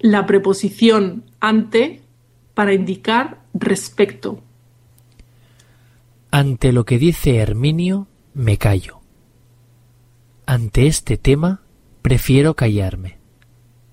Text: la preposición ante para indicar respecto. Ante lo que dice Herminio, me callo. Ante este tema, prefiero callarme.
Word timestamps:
la 0.00 0.26
preposición 0.26 1.24
ante 1.40 2.02
para 2.54 2.74
indicar 2.74 3.42
respecto. 3.54 4.42
Ante 6.30 6.72
lo 6.72 6.84
que 6.84 6.98
dice 6.98 7.36
Herminio, 7.36 8.06
me 8.34 8.56
callo. 8.56 9.00
Ante 10.46 10.86
este 10.86 11.16
tema, 11.16 11.62
prefiero 12.02 12.54
callarme. 12.54 13.19